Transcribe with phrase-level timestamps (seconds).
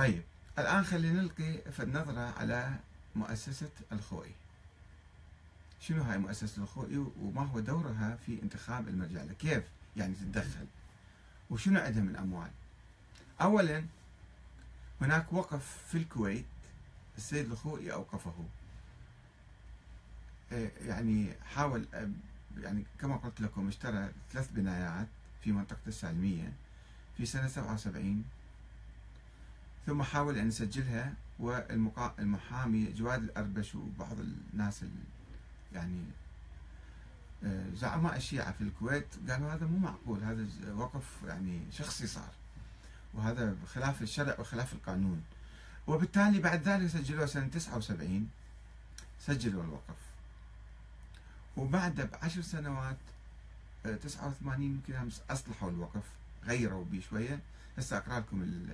[0.00, 0.22] طيب
[0.58, 2.74] الآن خلينا نلقي في النظرة على
[3.16, 4.34] مؤسسة الخوئي.
[5.80, 9.64] شنو هاي مؤسسة الخوئي وما هو دورها في انتخاب المرجع كيف
[9.96, 10.66] يعني تتدخل؟
[11.50, 12.50] وشنو عندها من أموال؟
[13.40, 13.84] أولا
[15.00, 16.44] هناك وقف في الكويت
[17.16, 18.44] السيد الخوئي أوقفه.
[20.52, 21.86] إيه، يعني حاول
[22.58, 25.08] يعني كما قلت لكم اشترى ثلاث بنايات
[25.44, 26.52] في منطقة السالمية
[27.16, 28.24] في سنة 77
[29.86, 34.84] ثم حاول أن يسجلها والمحامي جواد الأربش وبعض الناس
[35.74, 36.04] يعني
[37.44, 42.30] آه، زعماء الشيعة في الكويت قالوا هذا مو معقول هذا وقف يعني شخصي صار
[43.14, 45.22] وهذا خلاف الشرع وخلاف القانون.
[45.86, 48.30] وبالتالي بعد ذلك سجلوه سنة 79
[49.20, 49.96] سجلوا الوقف.
[51.56, 52.96] وبعد بعشر سنوات
[53.84, 56.04] 89 آه، يمكن أصلحوا الوقف
[56.44, 57.40] غيروا به شوية.
[57.78, 58.66] هسه أقرأ لكم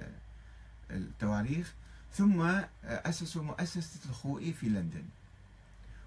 [0.91, 1.75] التواريخ
[2.13, 5.05] ثم آه، أسسوا مؤسسة الخوئي في لندن.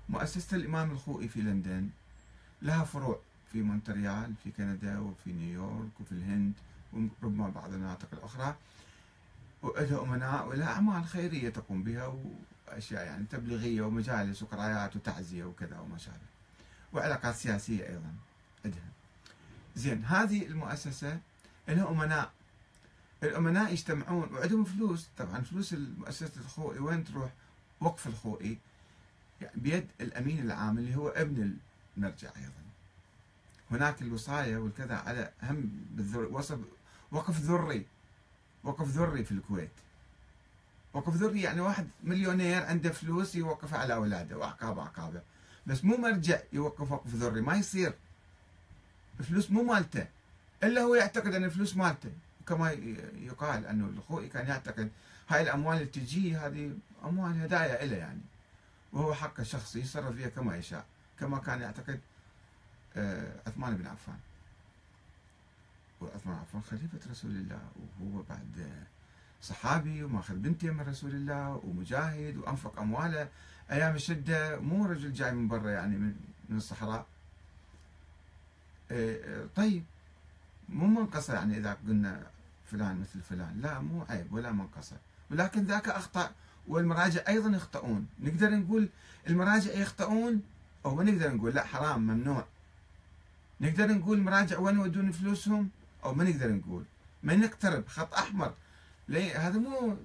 [0.10, 1.90] مؤسسة الإمام الخوئي في لندن
[2.62, 3.20] لها فروع
[3.52, 6.54] في مونتريال في كندا وفي نيويورك وفي الهند
[6.94, 8.56] وربما بعض المناطق الأخرى.
[9.62, 12.14] ولها أمناء ولها أعمال خيرية تقوم بها
[12.68, 16.30] وأشياء يعني تبليغية ومجالس وقرايات وتعزية وكذا وما شابه.
[16.94, 18.14] وعلاقات سياسية أيضا
[18.66, 18.90] عندها.
[19.76, 21.20] زين هذه المؤسسة
[21.68, 22.32] لها أمناء
[23.24, 25.08] الأمناء يجتمعون وعندهم فلوس.
[25.18, 27.32] طبعا فلوس مؤسسة الخوئي وين تروح؟
[27.82, 28.58] وقف الخوئي
[29.42, 31.54] يعني بيد الأمين العام اللي هو ابن
[31.98, 32.54] المرجع أيضا.
[33.72, 36.60] هناك الوصاية والكذا على هم بالذر وصف
[37.12, 37.86] وقف ذري
[38.64, 39.72] وقف ذري في الكويت.
[40.94, 45.22] وقف ذري يعني واحد مليونير عنده فلوس يوقفها على أولاده وأعقابه أعقابه.
[45.68, 47.94] بس مو مرجع يوقف وقف ذري ما يصير.
[49.20, 50.08] الفلوس مو مالته.
[50.64, 52.12] إلا هو يعتقد أن الفلوس مالته.
[52.50, 52.72] كما
[53.16, 54.92] يقال أنه الخوئي كان يعتقد
[55.30, 56.74] هاي الأموال اللي تجي هذه
[57.06, 58.22] أموال هدايا له يعني.
[58.94, 60.86] وهو حقه الشخصي يتصرف فيها كما يشاء
[61.20, 62.00] كما كان يعتقد
[62.98, 64.20] آه، عثمان بن عفان.
[66.02, 67.62] وعثمان عفان خليفة رسول الله
[68.00, 68.86] وهو بعد
[69.42, 73.28] صحابي ومأخذ بنتي من رسول الله ومجاهد وأنفق أمواله.
[73.72, 76.16] أيام الشدة مو رجل جاي من برا يعني من,
[76.50, 77.06] من الصحراء.
[78.92, 79.84] آه، آه، طيب
[80.70, 82.24] مو منقصة يعني إذا قلنا
[82.72, 83.62] فلان مثل فلان.
[83.62, 84.98] لا مو عيب ولا منقصة
[85.32, 86.32] ولكن ذاك أخطأ
[86.68, 88.08] والمراجع أيضا يخطئون.
[88.20, 88.90] نقدر نقول
[89.28, 90.42] المراجع يخطئون؟
[90.86, 91.54] أو ما نقدر نقول.
[91.54, 92.46] لا حرام ممنوع.
[93.62, 95.70] نقدر نقول المراجع وين يودون فلوسهم؟
[96.04, 96.84] أو ما نقدر نقول.
[97.24, 97.88] ما نقترب.
[97.88, 98.54] خط أحمر.
[99.36, 99.98] هذا مو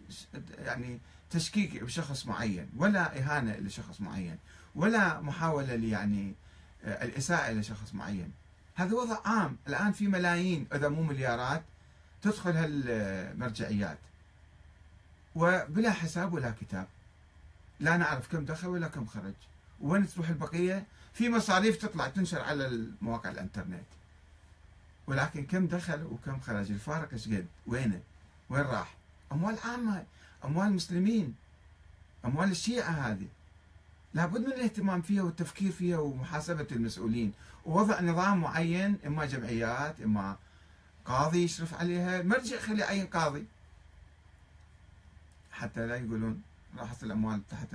[0.58, 1.00] يعني
[1.30, 4.38] تشكيك بشخص معين ولا إهانة لشخص معين
[4.74, 6.34] ولا محاولة يعني
[6.84, 8.32] آه، الإساءة لشخص معين.
[8.74, 9.56] هذا وضع عام.
[9.68, 11.62] الآن في ملايين إذا مو مليارات
[12.24, 13.98] تدخل هالمرجعيات.
[15.34, 16.86] وبلا حساب ولا كتاب.
[17.80, 19.34] لا نعرف كم دخل ولا كم خرج.
[19.80, 23.84] وين تروح البقية؟ في مصاريف تطلع تنشر على مواقع الإنترنت.
[25.06, 28.00] ولكن كم دخل وكم خرج؟ الفارق إيش قد؟ وينه؟
[28.50, 28.94] وين راح؟
[29.32, 30.04] أموال عامة.
[30.44, 31.34] أموال المسلمين
[32.24, 33.28] أموال الشيعة هذه.
[34.14, 37.32] لابد من الاهتمام فيها والتفكير فيها ومحاسبة المسؤولين.
[37.66, 40.36] ووضع نظام معين إما جمعيات إما
[41.04, 43.46] قاضي يشرف عليها مرجع خلي يعين قاضي.
[45.52, 46.42] حتى لا يقولون
[46.78, 47.68] راحت الأموال تحت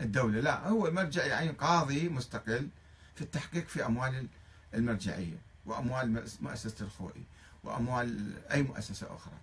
[0.00, 2.68] الدولة لا هو مرجع يعين قاضي مستقل
[3.14, 4.26] في التحقيق في أموال
[4.74, 5.36] المرجعية
[5.66, 7.22] وأموال مؤسسة الخوئي
[7.64, 9.34] وأموال أي مؤسسة أخرى.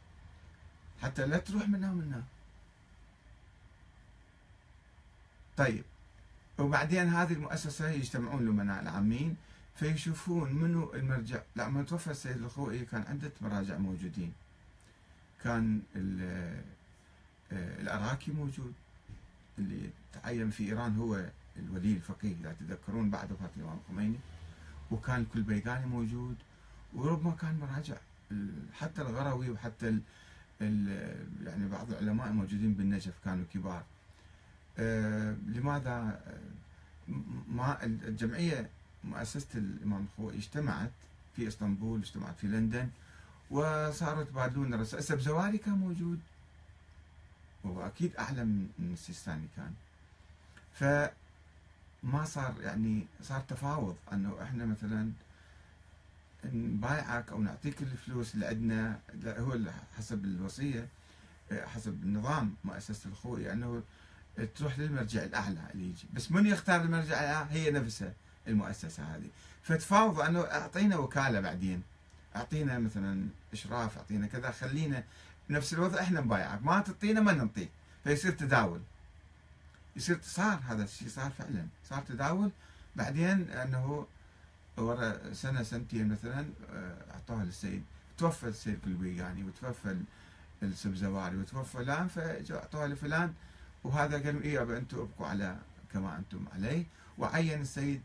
[1.02, 2.24] حتى لا تروح منها ومنها
[5.58, 5.84] طيب
[6.58, 9.38] وبعدين هذه المؤسسة يجتمعون الأمناء العامين
[9.76, 11.42] فيشوفون منو المرجع.
[11.56, 14.34] لما توفى السيد الخوئي كان عدة مراجع موجودين.
[15.44, 16.62] كان آه،
[17.52, 18.74] العراقي موجود.
[19.60, 21.26] اللي تعين في إيران هو
[21.60, 24.18] الولي الفقيه إذا تذكرون بعد وفاة الإمام الخميني
[24.92, 26.36] وكان الكلبيقاني موجود.
[26.94, 27.96] وربما كان مراجع
[28.74, 30.00] حتى الغروي وحتى
[30.62, 30.88] ال
[31.46, 33.84] يعني بعض العلماء موجودين بالنجف كانوا كبار.
[34.78, 36.22] آه لماذا؟
[37.48, 38.70] ما الجمعية
[39.06, 40.92] مؤسسة الإمام الخوئي اجتمعت
[41.36, 42.90] في إسطنبول اجتمعت في لندن
[43.52, 46.20] وصاروا يتبادلون الرسائل بزواري كان موجود.
[47.64, 49.74] وهو أكيد أعلى من السيستاني كان.
[50.74, 55.12] فما صار يعني صار تفاوض أنه إحنا مثلا
[56.46, 59.60] نبايعك أو نعطيك الفلوس اللي عندنا هو
[59.98, 60.88] حسب الوصية
[61.52, 63.84] حسب النظام مؤسسة الخوئي أنه
[64.56, 66.08] تروح للمرجع الأعلى اللي يجي.
[66.14, 68.14] بس من يختار المرجع الأعلى؟ هي نفسها.
[68.48, 69.30] المؤسسة هذه.
[69.64, 71.84] فتفاوض أنه أعطينا وكالة بعدين.
[72.36, 75.04] أعطينا مثلا إشراف أعطينا كذا خلينا
[75.50, 76.64] نفس الوضع إحنا نبايعك.
[76.64, 77.70] ما تعطينا ما نعطيك
[78.04, 78.82] فيصير تداول.
[79.96, 81.68] يصير صار هذا الشيء صار فعلا.
[81.90, 82.52] صار تداول.
[82.96, 84.08] بعدين أنه
[84.78, 87.84] ورا سنة سنتين مثلا آه، أعطوها للسيد.
[88.18, 89.98] توفى السيد كلبي يعني وتوفى
[90.64, 93.34] السبزواري وتوفى فلان فاجوا أعطوها لفلان.
[93.84, 95.58] وهذا قالوا إيه أنتم أبقوا على
[95.94, 96.86] كما أنتم عليه.
[97.18, 98.02] وعين السيد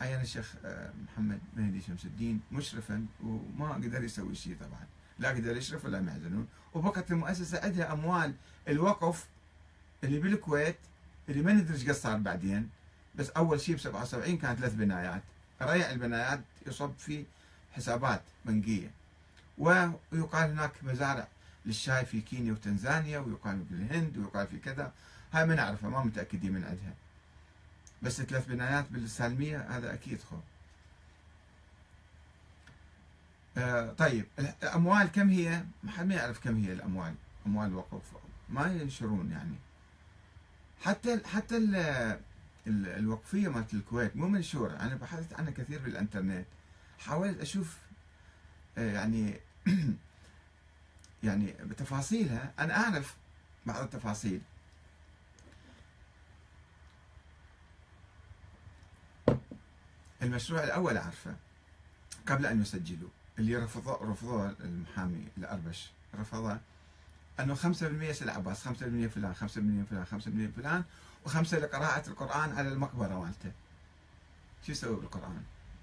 [0.00, 4.86] عين الشيخ آه، محمد مهدي شمس الدين مشرفا وما قدر يسوي شيء طبعا.
[5.18, 8.34] لا قدر يشرف ولا محزنون وبقت المؤسسة عندها أموال.
[8.68, 9.26] الوقف
[10.04, 10.76] اللي بالكويت
[11.28, 12.70] اللي ما ندري إيش صار بعدين.
[13.14, 15.22] بس أول شيء ب 77 كانت ثلاث بنايات.
[15.62, 17.24] ريع البنايات يصب في
[17.72, 18.90] حسابات بنكية.
[19.58, 21.28] ويقال هناك مزارع
[21.66, 24.92] للشاي في كينيا وتنزانيا ويقال في الهند ويقال في كذا.
[25.32, 26.94] هاي ما نعرفها ما متأكدين من عندها.
[28.02, 30.36] بس ثلاث بنايات بالسالمية هذا أكيد خو.
[33.56, 37.14] آه طيب الأموال كم هي؟ ما حد ما يعرف كم هي الأموال
[37.46, 38.02] أموال الوقف
[38.48, 39.56] ما ينشرون يعني.
[40.82, 41.56] حتى حتى
[42.66, 44.72] الوقفية مالت الكويت مو منشورة.
[44.72, 46.46] أنا بحثت عنها كثير بالإنترنت.
[46.98, 47.76] حاولت أشوف
[48.78, 49.40] آه، يعني
[51.24, 52.52] يعني بتفاصيلها.
[52.58, 53.16] أنا أعرف
[53.66, 54.40] بعض التفاصيل.
[60.26, 61.36] المشروع الأول أعرفه
[62.26, 63.08] قبل أن يسجلوا
[63.38, 66.58] اللي رفضوه رفضوه المحامي الأربش رفضه
[67.40, 67.58] أنه 5%
[68.12, 69.38] سيد عباس 5% فلان 5%
[69.90, 70.04] فلان
[70.54, 70.84] 5% فلان
[71.26, 73.52] وخمسة لقراءة القرآن على المقبرة مالته
[74.66, 75.42] شو يسوي بالقرآن؟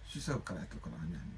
[0.09, 1.33] شو يسوي بقراءة القرآن يعني؟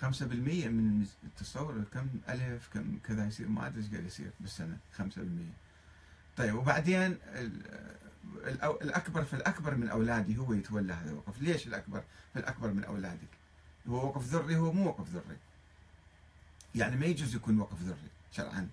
[0.00, 4.78] خمسة بالمية من التصور كم ألف كم كذا يصير ما أدري إيش قاعد يصير بالسنة
[4.96, 5.52] خمسة بالمية
[6.36, 7.18] طيب وبعدين
[8.82, 11.42] الأكبر فالأكبر من أولادي هو يتولى هذا الوقف.
[11.42, 12.04] ليش الأكبر
[12.34, 13.28] فالأكبر من أولادك؟
[13.88, 15.36] هو وقف ذري هو مو وقف ذري.
[16.74, 18.68] يعني ما يجوز يكون وقف ذري شرعا.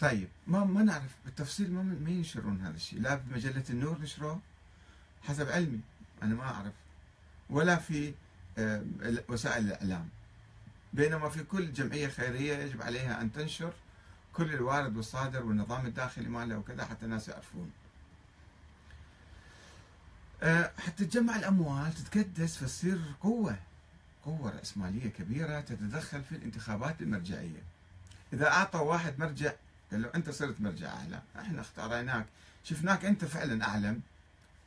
[0.00, 3.00] طيب ما ما نعرف بالتفصيل ما ما ينشرون هذا الشيء.
[3.00, 4.40] لا في مجلة النور نشروه؟
[5.22, 5.80] حسب علمي
[6.22, 6.72] أنا ما أعرف.
[7.50, 8.14] ولا في
[8.58, 8.84] آه،
[9.28, 10.08] وسائل الإعلام.
[10.92, 13.72] بينما في كل جمعية خيرية يجب عليها أن تنشر
[14.32, 17.70] كل الوارد والصادر والنظام الداخلي ماله وكذا حتى الناس يعرفون.
[20.42, 23.56] آه، حتى تجمع الأموال تتكدس فتصير قوة
[24.24, 27.62] قوة رأسمالية كبيرة تتدخل في الانتخابات المرجعية.
[28.32, 29.52] إذا أعطى واحد مرجع
[29.90, 31.22] قال له أنت صرت مرجع أعلى.
[31.38, 32.26] إحنا اختاريناك
[32.64, 34.00] شفناك أنت فعلا أعلم.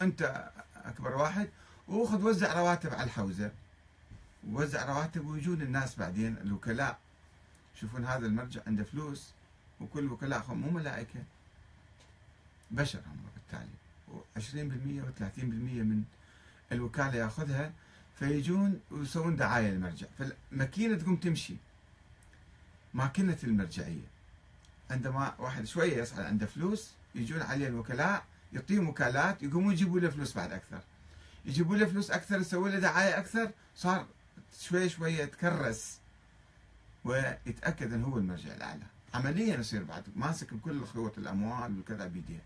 [0.01, 1.49] أنت أكبر واحد.
[1.87, 3.51] وخذ وزع رواتب على الحوزة.
[4.49, 6.37] ووزع رواتب ويجون الناس بعدين.
[6.37, 6.99] الوكلاء
[7.77, 9.29] يشوفون هذا المرجع عنده فلوس
[9.81, 11.23] وكل وكلاء مو ملائكة
[12.71, 13.73] بشر هم بالتالي.
[14.11, 16.03] و20% و30% من
[16.71, 17.71] الوكالة ياخذها
[18.19, 20.07] فيجون ويسوون دعاية للمرجع.
[20.19, 21.55] فالماكينة تقوم تمشي.
[22.93, 24.07] ماكينة المرجعية.
[24.91, 30.35] عندما واحد شوية يصعد عنده فلوس يجون عليه الوكلاء يعطيهم وكالات يقومون يجيبوا له فلوس
[30.35, 30.81] بعد أكثر.
[31.45, 34.07] يجيبوا له فلوس أكثر يسوي له دعاية أكثر صار
[34.59, 35.97] شوي شوي يتكرس
[37.06, 38.85] ويتأكد انه هو المرجع الأعلى.
[39.13, 40.03] عمليا يصير بعد.
[40.15, 42.41] ماسك كل خيوط الأموال وكذا بيديه.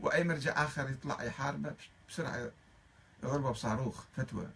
[0.00, 1.74] وأي مرجع آخر يطلع يحاربه
[2.08, 2.50] بسرعة
[3.22, 4.48] يضربه بصاروخ فتوى.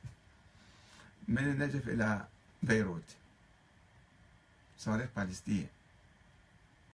[1.29, 2.27] من النجف إلى
[2.63, 3.17] بيروت.
[4.79, 5.67] صواريخ باليستية.